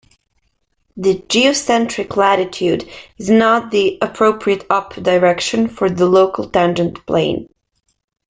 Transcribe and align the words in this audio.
The 0.97 1.19
"geocentric" 1.29 2.15
latitude 2.17 2.89
is 3.19 3.29
"not" 3.29 3.69
the 3.69 3.99
appropriate 4.01 4.65
"up" 4.67 4.95
direction 4.95 5.67
for 5.67 5.91
the 5.91 6.07
local 6.07 6.49
tangent 6.49 7.05
plane. 7.05 7.47